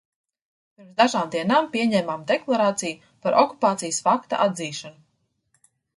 [0.79, 4.99] Pirms dažām dienām pieņēmām deklarāciju par okupācijas fakta atzīšanu.